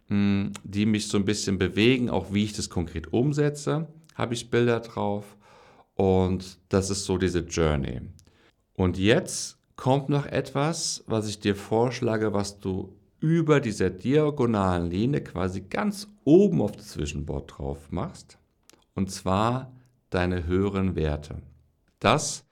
die 0.09 0.85
mich 0.85 1.07
so 1.07 1.17
ein 1.17 1.25
bisschen 1.25 1.57
bewegen, 1.57 2.09
auch 2.09 2.33
wie 2.33 2.43
ich 2.43 2.53
das 2.53 2.69
konkret 2.69 3.13
umsetze, 3.13 3.87
habe 4.15 4.33
ich 4.33 4.49
Bilder 4.49 4.79
drauf. 4.79 5.37
Und 5.93 6.57
das 6.69 6.89
ist 6.89 7.05
so 7.05 7.17
diese 7.17 7.39
Journey. 7.39 8.01
Und 8.73 8.97
jetzt 8.97 9.57
kommt 9.75 10.09
noch 10.09 10.25
etwas, 10.25 11.03
was 11.07 11.27
ich 11.27 11.39
dir 11.39 11.55
vorschlage, 11.55 12.33
was 12.33 12.59
du 12.59 12.95
über 13.19 13.59
dieser 13.59 13.89
diagonalen 13.89 14.89
Linie 14.89 15.21
quasi 15.21 15.61
ganz 15.61 16.07
oben 16.23 16.61
auf 16.61 16.71
das 16.71 16.89
Zwischenboard 16.89 17.57
drauf 17.57 17.91
machst. 17.91 18.37
Und 18.95 19.11
zwar 19.11 19.73
deine 20.09 20.47
höheren 20.47 20.95
Werte. 20.95 21.41
Das, 21.99 22.45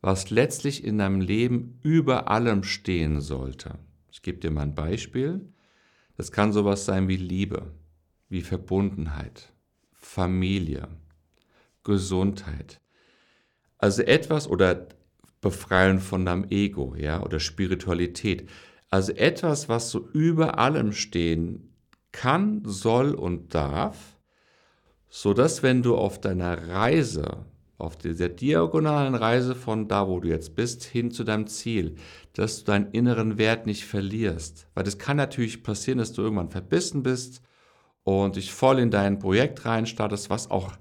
was 0.00 0.30
letztlich 0.30 0.84
in 0.84 0.98
deinem 0.98 1.20
Leben 1.20 1.78
über 1.82 2.28
allem 2.28 2.62
stehen 2.64 3.20
sollte. 3.20 3.78
Ich 4.10 4.22
gebe 4.22 4.38
dir 4.38 4.50
mal 4.50 4.62
ein 4.62 4.74
Beispiel. 4.74 5.48
Das 6.20 6.32
kann 6.32 6.52
sowas 6.52 6.84
sein 6.84 7.08
wie 7.08 7.16
Liebe, 7.16 7.72
wie 8.28 8.42
Verbundenheit, 8.42 9.54
Familie, 9.94 10.86
Gesundheit. 11.82 12.78
Also 13.78 14.02
etwas 14.02 14.46
oder 14.46 14.86
Befreien 15.40 15.98
von 15.98 16.26
deinem 16.26 16.44
Ego, 16.50 16.94
ja, 16.94 17.22
oder 17.22 17.40
Spiritualität. 17.40 18.50
Also 18.90 19.12
etwas, 19.12 19.70
was 19.70 19.90
so 19.90 20.10
über 20.12 20.58
allem 20.58 20.92
stehen 20.92 21.72
kann, 22.12 22.60
soll 22.66 23.14
und 23.14 23.54
darf, 23.54 24.18
so 25.08 25.32
dass 25.32 25.62
wenn 25.62 25.82
du 25.82 25.96
auf 25.96 26.20
deiner 26.20 26.68
Reise, 26.68 27.46
auf 27.80 27.96
dieser 27.96 28.28
diagonalen 28.28 29.14
Reise 29.14 29.54
von 29.54 29.88
da, 29.88 30.08
wo 30.08 30.20
du 30.20 30.28
jetzt 30.28 30.54
bist, 30.54 30.84
hin 30.84 31.10
zu 31.10 31.24
deinem 31.24 31.46
Ziel, 31.46 31.96
dass 32.34 32.60
du 32.60 32.64
deinen 32.66 32.90
inneren 32.92 33.38
Wert 33.38 33.66
nicht 33.66 33.84
verlierst. 33.84 34.66
Weil 34.74 34.84
das 34.84 34.98
kann 34.98 35.16
natürlich 35.16 35.62
passieren, 35.62 35.98
dass 35.98 36.12
du 36.12 36.22
irgendwann 36.22 36.50
verbissen 36.50 37.02
bist 37.02 37.42
und 38.04 38.36
dich 38.36 38.52
voll 38.52 38.78
in 38.78 38.90
dein 38.90 39.18
Projekt 39.18 39.64
reinstartest, 39.64 40.30
was 40.30 40.50
auch 40.50 40.72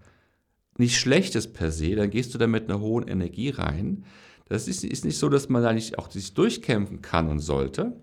nicht 0.77 0.97
schlecht 0.97 1.35
ist 1.35 1.53
per 1.53 1.71
se, 1.71 1.95
dann 1.95 2.09
gehst 2.09 2.33
du 2.33 2.37
da 2.37 2.47
mit 2.47 2.69
einer 2.69 2.79
hohen 2.79 3.07
Energie 3.07 3.49
rein. 3.49 4.05
Das 4.45 4.67
ist, 4.67 4.83
ist 4.83 5.05
nicht 5.05 5.17
so, 5.17 5.29
dass 5.29 5.49
man 5.49 5.61
da 5.61 5.73
nicht 5.73 5.99
auch 5.99 6.09
sich 6.09 6.33
durchkämpfen 6.33 7.01
kann 7.01 7.27
und 7.27 7.39
sollte. 7.39 8.01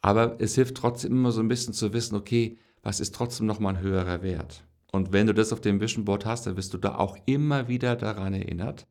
Aber 0.00 0.36
es 0.38 0.54
hilft 0.54 0.76
trotzdem 0.76 1.12
immer 1.12 1.32
so 1.32 1.40
ein 1.40 1.48
bisschen 1.48 1.74
zu 1.74 1.92
wissen, 1.92 2.14
okay, 2.14 2.58
was 2.82 3.00
ist 3.00 3.14
trotzdem 3.14 3.46
nochmal 3.46 3.74
ein 3.74 3.82
höherer 3.82 4.22
Wert? 4.22 4.64
Und 4.94 5.12
wenn 5.12 5.26
du 5.26 5.34
das 5.34 5.52
auf 5.52 5.60
dem 5.60 5.80
Vision 5.80 6.04
Board 6.04 6.24
hast, 6.24 6.46
dann 6.46 6.56
wirst 6.56 6.72
du 6.72 6.78
da 6.78 6.94
auch 6.94 7.16
immer 7.26 7.66
wieder 7.66 7.96
daran 7.96 8.32
erinnert. 8.32 8.86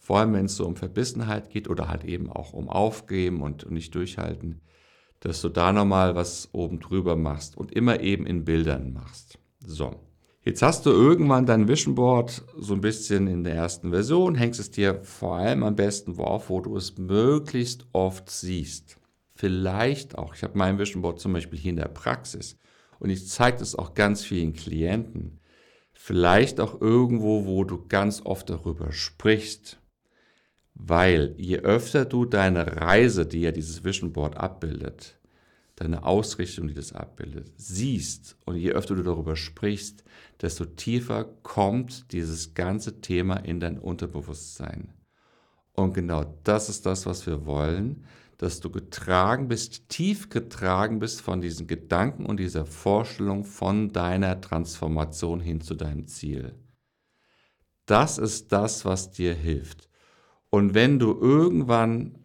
Vor 0.00 0.18
allem, 0.18 0.32
wenn 0.32 0.46
es 0.46 0.56
so 0.56 0.66
um 0.66 0.74
Verbissenheit 0.74 1.48
geht 1.48 1.70
oder 1.70 1.86
halt 1.86 2.02
eben 2.02 2.28
auch 2.28 2.52
um 2.52 2.68
Aufgeben 2.68 3.40
und, 3.40 3.70
nicht 3.70 3.94
durchhalten, 3.94 4.62
dass 5.20 5.40
du 5.42 5.48
da 5.48 5.72
nochmal 5.72 6.16
was 6.16 6.48
oben 6.50 6.80
drüber 6.80 7.14
machst 7.14 7.56
und 7.56 7.70
immer 7.70 8.00
eben 8.00 8.26
in 8.26 8.44
Bildern 8.44 8.92
machst. 8.92 9.38
So. 9.64 9.94
Jetzt 10.42 10.60
hast 10.60 10.86
du 10.86 10.90
irgendwann 10.90 11.46
dein 11.46 11.68
Vision 11.68 11.94
Board 11.94 12.44
so 12.58 12.74
ein 12.74 12.80
bisschen 12.80 13.28
in 13.28 13.44
der 13.44 13.54
ersten 13.54 13.90
Version, 13.90 14.34
hängst 14.34 14.58
es 14.58 14.72
dir 14.72 15.04
vor 15.04 15.36
allem 15.36 15.62
am 15.62 15.76
besten 15.76 16.16
wo 16.16 16.24
auf, 16.24 16.50
wo 16.50 16.62
du 16.62 16.76
es 16.76 16.98
möglichst 16.98 17.86
oft 17.92 18.28
siehst. 18.28 18.98
Vielleicht 19.36 20.18
auch, 20.18 20.34
ich 20.34 20.42
habe 20.42 20.58
mein 20.58 20.80
Vision 20.80 21.02
Board 21.02 21.20
zum 21.20 21.32
Beispiel 21.32 21.60
hier 21.60 21.70
in 21.70 21.76
der 21.76 21.84
Praxis 21.84 22.58
und 22.98 23.10
ich 23.10 23.28
zeige 23.28 23.58
das 23.58 23.76
auch 23.76 23.94
ganz 23.94 24.24
vielen 24.24 24.52
Klienten. 24.52 25.38
Vielleicht 25.94 26.60
auch 26.60 26.80
irgendwo, 26.80 27.46
wo 27.46 27.64
du 27.64 27.86
ganz 27.88 28.20
oft 28.24 28.50
darüber 28.50 28.92
sprichst. 28.92 29.78
Weil 30.74 31.34
je 31.38 31.58
öfter 31.60 32.04
du 32.04 32.24
deine 32.24 32.80
Reise, 32.80 33.26
die 33.26 33.42
ja 33.42 33.52
dieses 33.52 33.84
Vision 33.84 34.12
Board 34.12 34.36
abbildet, 34.36 35.18
deine 35.76 36.04
Ausrichtung, 36.04 36.68
die 36.68 36.74
das 36.74 36.92
abbildet, 36.92 37.52
siehst 37.56 38.36
und 38.44 38.56
je 38.56 38.72
öfter 38.72 38.96
du 38.96 39.02
darüber 39.02 39.36
sprichst, 39.36 40.04
desto 40.42 40.64
tiefer 40.64 41.24
kommt 41.42 42.12
dieses 42.12 42.54
ganze 42.54 43.00
Thema 43.00 43.36
in 43.36 43.60
dein 43.60 43.78
Unterbewusstsein. 43.78 44.92
Und 45.74 45.94
genau 45.94 46.24
das 46.44 46.68
ist 46.68 46.86
das, 46.86 47.06
was 47.06 47.26
wir 47.26 47.46
wollen, 47.46 48.04
dass 48.38 48.60
du 48.60 48.70
getragen 48.70 49.48
bist, 49.48 49.88
tief 49.88 50.28
getragen 50.28 50.98
bist 50.98 51.20
von 51.20 51.40
diesen 51.40 51.66
Gedanken 51.66 52.26
und 52.26 52.38
dieser 52.38 52.66
Vorstellung 52.66 53.44
von 53.44 53.92
deiner 53.92 54.40
Transformation 54.40 55.40
hin 55.40 55.60
zu 55.60 55.74
deinem 55.74 56.06
Ziel. 56.06 56.54
Das 57.86 58.18
ist 58.18 58.52
das, 58.52 58.84
was 58.84 59.10
dir 59.10 59.34
hilft. 59.34 59.88
Und 60.50 60.74
wenn 60.74 60.98
du 60.98 61.18
irgendwann 61.20 62.18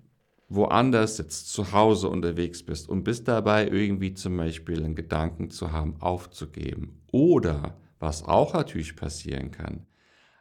woanders 0.50 1.20
jetzt 1.20 1.52
zu 1.52 1.72
Hause 1.72 2.10
unterwegs 2.10 2.64
bist 2.64 2.90
und 2.90 3.04
bist 3.04 3.28
dabei 3.28 3.68
irgendwie 3.68 4.16
zum 4.16 4.36
Beispiel 4.36 4.84
einen 4.84 4.96
Gedanken 4.96 5.52
zu 5.52 5.72
haben, 5.72 6.02
aufzugeben 6.02 7.02
oder 7.12 7.78
was 8.00 8.24
auch 8.24 8.54
natürlich 8.54 8.96
passieren 8.96 9.52
kann, 9.52 9.86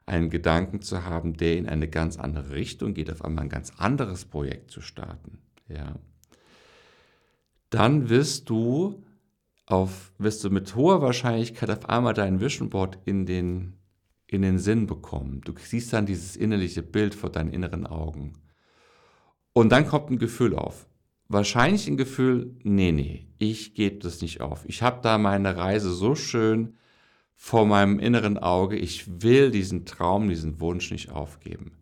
einen 0.07 0.31
Gedanken 0.31 0.81
zu 0.81 1.05
haben, 1.05 1.37
der 1.37 1.59
in 1.59 1.69
eine 1.69 1.89
ganz 1.89 2.19
andere 2.19 2.53
Richtung 2.53 2.95
geht, 2.95 3.11
auf 3.11 3.23
einmal 3.23 3.45
ein 3.45 3.51
ganz 3.51 3.73
anderes 3.77 4.25
Projekt 4.25 4.71
zu 4.71 4.81
starten, 4.81 5.39
ja, 5.69 5.97
dann 7.71 8.09
wirst 8.09 8.49
du 8.49 9.03
auf, 9.67 10.13
wirst 10.19 10.43
du 10.45 10.51
mit 10.51 10.75
hoher 10.75 11.03
Wahrscheinlichkeit 11.03 11.71
auf 11.71 11.89
einmal 11.89 12.15
dein 12.15 12.41
Vision 12.41 12.71
Board 12.71 12.99
in 13.05 13.27
den, 13.27 13.75
in 14.27 14.43
den 14.43 14.59
Sinn 14.59 14.87
bekommen. 14.87 15.43
Du 15.45 15.53
siehst 15.59 15.93
dann 15.93 16.07
dieses 16.07 16.37
innerliche 16.37 16.83
Bild 16.83 17.15
vor 17.15 17.31
deinen 17.31 17.51
inneren 17.51 17.87
Augen. 17.87 18.33
Und 19.53 19.71
dann 19.71 19.87
kommt 19.87 20.11
ein 20.11 20.19
Gefühl 20.19 20.55
auf. 20.55 20.87
Wahrscheinlich 21.29 21.87
ein 21.87 21.99
Gefühl, 21.99 22.57
nee, 22.63 22.93
nee, 22.93 23.27
ich 23.39 23.75
gebe 23.75 23.99
das 23.99 24.23
nicht 24.23 24.41
auf. 24.41 24.65
Ich 24.67 24.83
habe 24.83 25.01
da 25.03 25.19
meine 25.19 25.57
Reise 25.57 25.93
so 25.93 26.15
schön 26.15 26.79
vor 27.35 27.67
meinem 27.67 27.99
inneren 28.01 28.39
Auge, 28.39 28.77
ich 28.77 29.23
will 29.23 29.51
diesen 29.51 29.85
Traum, 29.85 30.29
diesen 30.29 30.61
Wunsch 30.61 30.91
nicht 30.91 31.11
aufgeben. 31.11 31.78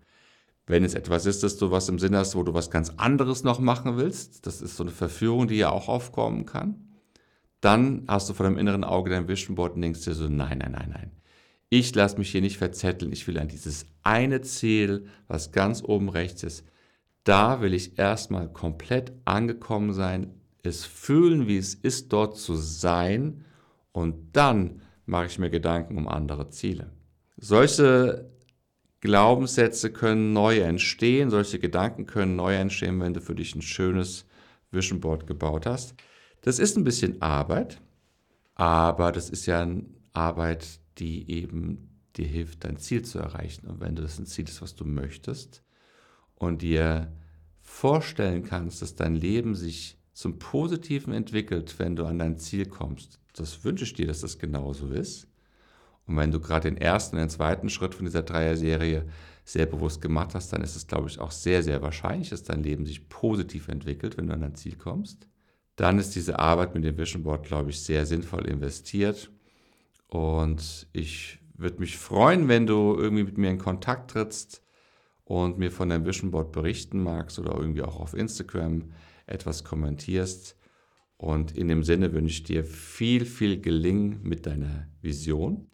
Wenn 0.66 0.82
es 0.82 0.94
etwas 0.94 1.26
ist, 1.26 1.42
dass 1.42 1.56
du 1.56 1.70
was 1.70 1.88
im 1.88 1.98
Sinn 1.98 2.16
hast, 2.16 2.34
wo 2.34 2.42
du 2.42 2.52
was 2.52 2.70
ganz 2.70 2.90
anderes 2.96 3.44
noch 3.44 3.60
machen 3.60 3.96
willst, 3.96 4.46
das 4.46 4.60
ist 4.60 4.76
so 4.76 4.82
eine 4.82 4.92
Verführung, 4.92 5.46
die 5.46 5.56
ja 5.56 5.70
auch 5.70 5.88
aufkommen 5.88 6.44
kann, 6.44 6.86
dann 7.60 8.04
hast 8.08 8.28
du 8.28 8.34
vor 8.34 8.44
deinem 8.44 8.58
inneren 8.58 8.84
Auge 8.84 9.10
dein 9.10 9.28
Vision 9.28 9.54
Board 9.54 9.76
und 9.76 9.82
denkst 9.82 10.04
dir 10.04 10.14
so, 10.14 10.28
nein, 10.28 10.58
nein, 10.58 10.72
nein, 10.72 10.90
nein. 10.92 11.12
Ich 11.68 11.94
lasse 11.94 12.18
mich 12.18 12.30
hier 12.30 12.40
nicht 12.40 12.58
verzetteln, 12.58 13.12
ich 13.12 13.26
will 13.26 13.38
an 13.38 13.48
dieses 13.48 13.86
eine 14.02 14.40
Ziel, 14.40 15.06
was 15.28 15.52
ganz 15.52 15.82
oben 15.82 16.08
rechts 16.08 16.42
ist, 16.42 16.64
da 17.24 17.60
will 17.60 17.74
ich 17.74 17.98
erstmal 17.98 18.52
komplett 18.52 19.12
angekommen 19.24 19.92
sein, 19.92 20.34
es 20.62 20.84
fühlen, 20.84 21.46
wie 21.48 21.58
es 21.58 21.74
ist, 21.74 22.12
dort 22.12 22.36
zu 22.36 22.54
sein 22.54 23.44
und 23.92 24.36
dann 24.36 24.82
mache 25.06 25.26
ich 25.26 25.38
mir 25.38 25.50
Gedanken 25.50 25.96
um 25.96 26.08
andere 26.08 26.50
Ziele. 26.50 26.92
Solche 27.36 28.30
Glaubenssätze 29.06 29.92
können 29.92 30.32
neu 30.32 30.58
entstehen, 30.58 31.30
solche 31.30 31.60
Gedanken 31.60 32.06
können 32.06 32.34
neu 32.34 32.56
entstehen, 32.56 33.00
wenn 33.00 33.14
du 33.14 33.20
für 33.20 33.36
dich 33.36 33.54
ein 33.54 33.62
schönes 33.62 34.26
Vision 34.72 34.98
Board 34.98 35.28
gebaut 35.28 35.64
hast. 35.64 35.94
Das 36.40 36.58
ist 36.58 36.76
ein 36.76 36.82
bisschen 36.82 37.22
Arbeit, 37.22 37.80
aber 38.56 39.12
das 39.12 39.30
ist 39.30 39.46
ja 39.46 39.62
eine 39.62 39.84
Arbeit, 40.12 40.80
die 40.98 41.30
eben 41.30 42.00
dir 42.16 42.26
hilft, 42.26 42.64
dein 42.64 42.78
Ziel 42.78 43.02
zu 43.02 43.20
erreichen. 43.20 43.68
Und 43.68 43.78
wenn 43.78 43.94
du 43.94 44.02
das 44.02 44.18
ein 44.18 44.26
Ziel 44.26 44.48
ist, 44.48 44.60
was 44.60 44.74
du 44.74 44.84
möchtest 44.84 45.62
und 46.34 46.62
dir 46.62 47.12
vorstellen 47.62 48.42
kannst, 48.42 48.82
dass 48.82 48.96
dein 48.96 49.14
Leben 49.14 49.54
sich 49.54 49.98
zum 50.14 50.40
Positiven 50.40 51.12
entwickelt, 51.12 51.78
wenn 51.78 51.94
du 51.94 52.06
an 52.06 52.18
dein 52.18 52.38
Ziel 52.38 52.66
kommst, 52.66 53.20
das 53.34 53.62
wünsche 53.62 53.84
ich 53.84 53.94
dir, 53.94 54.08
dass 54.08 54.22
das 54.22 54.40
genauso 54.40 54.88
ist. 54.88 55.28
Und 56.06 56.16
wenn 56.16 56.30
du 56.30 56.40
gerade 56.40 56.70
den 56.70 56.78
ersten 56.78 57.16
und 57.16 57.20
den 57.20 57.30
zweiten 57.30 57.68
Schritt 57.68 57.94
von 57.94 58.06
dieser 58.06 58.22
Dreier-Serie 58.22 59.06
sehr 59.44 59.66
bewusst 59.66 60.00
gemacht 60.00 60.34
hast, 60.34 60.52
dann 60.52 60.62
ist 60.62 60.76
es, 60.76 60.86
glaube 60.86 61.08
ich, 61.08 61.18
auch 61.18 61.30
sehr, 61.30 61.62
sehr 61.62 61.82
wahrscheinlich, 61.82 62.30
dass 62.30 62.42
dein 62.42 62.62
Leben 62.62 62.86
sich 62.86 63.08
positiv 63.08 63.68
entwickelt, 63.68 64.16
wenn 64.16 64.26
du 64.26 64.34
an 64.34 64.40
dein 64.40 64.54
Ziel 64.54 64.76
kommst. 64.76 65.28
Dann 65.76 65.98
ist 65.98 66.14
diese 66.14 66.38
Arbeit 66.38 66.74
mit 66.74 66.84
dem 66.84 66.96
Vision 66.96 67.22
Board, 67.22 67.46
glaube 67.46 67.70
ich, 67.70 67.80
sehr 67.80 68.06
sinnvoll 68.06 68.46
investiert. 68.46 69.30
Und 70.08 70.88
ich 70.92 71.38
würde 71.54 71.80
mich 71.80 71.96
freuen, 71.96 72.48
wenn 72.48 72.66
du 72.66 72.96
irgendwie 72.96 73.24
mit 73.24 73.38
mir 73.38 73.50
in 73.50 73.58
Kontakt 73.58 74.12
trittst 74.12 74.62
und 75.24 75.58
mir 75.58 75.70
von 75.70 75.88
deinem 75.88 76.06
Vision 76.06 76.30
Board 76.30 76.52
berichten 76.52 77.02
magst 77.02 77.38
oder 77.38 77.54
irgendwie 77.56 77.82
auch 77.82 78.00
auf 78.00 78.14
Instagram 78.14 78.92
etwas 79.26 79.64
kommentierst. 79.64 80.56
Und 81.18 81.56
in 81.56 81.68
dem 81.68 81.82
Sinne 81.82 82.12
wünsche 82.12 82.34
ich 82.34 82.42
dir 82.42 82.64
viel, 82.64 83.24
viel 83.24 83.60
Gelingen 83.60 84.20
mit 84.22 84.46
deiner 84.46 84.86
Vision. 85.02 85.70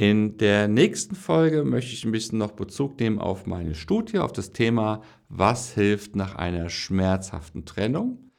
In 0.00 0.38
der 0.38 0.66
nächsten 0.66 1.14
Folge 1.14 1.62
möchte 1.62 1.92
ich 1.92 2.06
ein 2.06 2.10
bisschen 2.10 2.38
noch 2.38 2.52
Bezug 2.52 2.98
nehmen 2.98 3.18
auf 3.18 3.44
meine 3.44 3.74
Studie, 3.74 4.18
auf 4.18 4.32
das 4.32 4.54
Thema, 4.54 5.02
was 5.28 5.74
hilft 5.74 6.16
nach 6.16 6.36
einer 6.36 6.70
schmerzhaften 6.70 7.66
Trennung. 7.66 8.30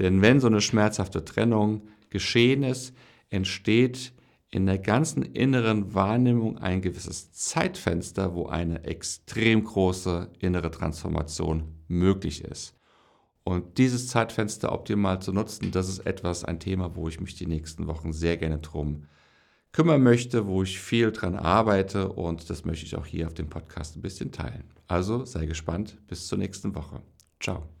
Denn 0.00 0.20
wenn 0.20 0.40
so 0.40 0.48
eine 0.48 0.60
schmerzhafte 0.60 1.24
Trennung 1.24 1.86
geschehen 2.10 2.64
ist, 2.64 2.92
entsteht 3.30 4.14
in 4.50 4.66
der 4.66 4.80
ganzen 4.80 5.22
inneren 5.22 5.94
Wahrnehmung 5.94 6.58
ein 6.58 6.82
gewisses 6.82 7.30
Zeitfenster, 7.30 8.34
wo 8.34 8.46
eine 8.46 8.82
extrem 8.82 9.62
große 9.62 10.32
innere 10.40 10.72
Transformation 10.72 11.68
möglich 11.86 12.42
ist. 12.42 12.74
Und 13.44 13.78
dieses 13.78 14.08
Zeitfenster 14.08 14.72
optimal 14.72 15.22
zu 15.22 15.32
nutzen, 15.32 15.70
das 15.70 15.88
ist 15.88 16.00
etwas, 16.00 16.44
ein 16.44 16.58
Thema, 16.58 16.96
wo 16.96 17.06
ich 17.06 17.20
mich 17.20 17.36
die 17.36 17.46
nächsten 17.46 17.86
Wochen 17.86 18.12
sehr 18.12 18.36
gerne 18.36 18.58
drum 18.58 19.04
kümmern 19.76 20.02
möchte, 20.02 20.46
wo 20.46 20.62
ich 20.62 20.80
viel 20.80 21.12
dran 21.12 21.36
arbeite 21.36 22.08
und 22.08 22.48
das 22.48 22.64
möchte 22.64 22.86
ich 22.86 22.96
auch 22.96 23.04
hier 23.04 23.26
auf 23.26 23.34
dem 23.34 23.50
Podcast 23.50 23.94
ein 23.94 24.00
bisschen 24.00 24.32
teilen. 24.32 24.64
Also 24.88 25.26
sei 25.26 25.44
gespannt, 25.44 25.98
bis 26.08 26.26
zur 26.28 26.38
nächsten 26.38 26.74
Woche. 26.74 27.02
Ciao. 27.40 27.75